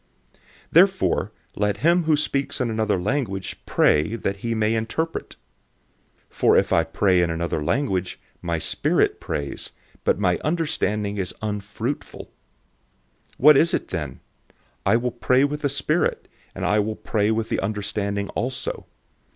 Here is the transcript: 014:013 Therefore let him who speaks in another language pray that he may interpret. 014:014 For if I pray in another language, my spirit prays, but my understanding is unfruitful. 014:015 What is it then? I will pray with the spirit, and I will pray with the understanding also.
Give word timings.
014:013 0.33 0.39
Therefore 0.71 1.31
let 1.55 1.77
him 1.77 2.05
who 2.05 2.17
speaks 2.17 2.59
in 2.59 2.71
another 2.71 2.99
language 2.99 3.63
pray 3.67 4.15
that 4.15 4.37
he 4.37 4.55
may 4.55 4.73
interpret. 4.73 5.35
014:014 6.31 6.35
For 6.37 6.57
if 6.57 6.73
I 6.73 6.83
pray 6.83 7.21
in 7.21 7.29
another 7.29 7.63
language, 7.63 8.19
my 8.41 8.57
spirit 8.57 9.19
prays, 9.19 9.69
but 10.03 10.17
my 10.17 10.39
understanding 10.43 11.17
is 11.19 11.35
unfruitful. 11.43 12.31
014:015 13.33 13.33
What 13.37 13.57
is 13.57 13.75
it 13.75 13.89
then? 13.89 14.21
I 14.87 14.97
will 14.97 15.11
pray 15.11 15.43
with 15.43 15.61
the 15.61 15.69
spirit, 15.69 16.27
and 16.55 16.65
I 16.65 16.79
will 16.79 16.95
pray 16.95 17.29
with 17.29 17.49
the 17.49 17.59
understanding 17.59 18.29
also. 18.29 18.87